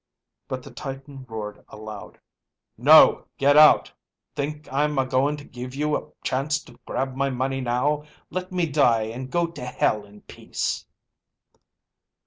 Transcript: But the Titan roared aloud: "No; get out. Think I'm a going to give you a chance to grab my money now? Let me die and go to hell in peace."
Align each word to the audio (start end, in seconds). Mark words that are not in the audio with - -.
But 0.47 0.63
the 0.63 0.71
Titan 0.71 1.25
roared 1.29 1.63
aloud: 1.69 2.19
"No; 2.75 3.27
get 3.37 3.55
out. 3.55 3.91
Think 4.35 4.67
I'm 4.73 4.97
a 4.97 5.05
going 5.05 5.37
to 5.37 5.43
give 5.43 5.75
you 5.75 5.95
a 5.95 6.09
chance 6.23 6.59
to 6.63 6.79
grab 6.87 7.15
my 7.15 7.29
money 7.29 7.61
now? 7.61 8.05
Let 8.31 8.51
me 8.51 8.65
die 8.65 9.03
and 9.03 9.29
go 9.29 9.45
to 9.45 9.63
hell 9.63 10.03
in 10.03 10.21
peace." 10.21 10.87